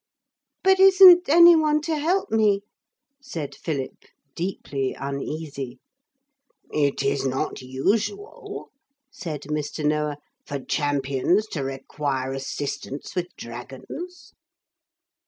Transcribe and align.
'But 0.63 0.79
isn't 0.79 1.29
any 1.29 1.55
one 1.55 1.79
to 1.81 1.95
help 1.95 2.31
me?' 2.31 2.61
said 3.21 3.53
Philip, 3.53 4.05
deeply 4.33 4.95
uneasy. 4.99 5.77
'It 6.73 7.03
is 7.03 7.23
not 7.23 7.61
usual,' 7.61 8.71
said 9.11 9.43
Mr. 9.43 9.85
Noah, 9.85 10.17
'for 10.43 10.57
champions 10.59 11.45
to 11.49 11.63
require 11.63 12.33
assistance 12.33 13.13
with 13.13 13.27
dragons.' 13.35 14.33